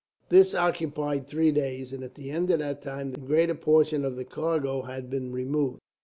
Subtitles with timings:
[0.29, 4.15] This occupied three days, and at the end of that time the greater portion of
[4.15, 5.77] the cargo had been removed.